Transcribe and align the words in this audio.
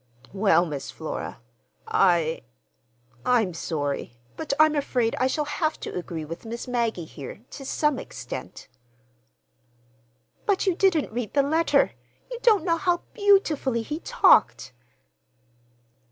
"Well, 0.33 0.65
Miss 0.65 0.89
Flora, 0.89 1.39
I—I'm 1.87 3.53
sorry, 3.53 4.17
but 4.35 4.51
I'm 4.59 4.73
afraid 4.73 5.15
I 5.19 5.27
shall 5.27 5.45
have 5.45 5.79
to 5.81 5.93
agree 5.95 6.25
with 6.25 6.43
Miss 6.43 6.67
Maggie 6.67 7.05
here, 7.05 7.41
to 7.51 7.63
some 7.65 7.99
extent." 7.99 8.67
"But 10.47 10.65
you 10.65 10.73
didn't 10.75 11.13
read 11.13 11.35
the 11.35 11.43
letter. 11.43 11.91
You 12.31 12.39
don't 12.41 12.65
know 12.65 12.77
how 12.77 13.03
beautifully 13.13 13.83
he 13.83 13.99
talked." 13.99 14.73